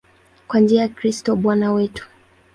[0.47, 2.07] Kwa njia ya Kristo Bwana wetu.